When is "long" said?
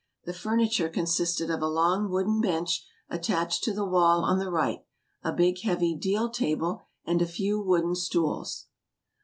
1.67-2.09